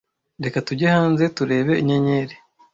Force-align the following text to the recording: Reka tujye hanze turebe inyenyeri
Reka 0.43 0.57
tujye 0.67 0.87
hanze 0.95 1.23
turebe 1.35 1.73
inyenyeri 1.81 2.35